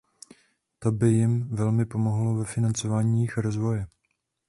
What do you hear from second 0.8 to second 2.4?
by jim velmi pomohlo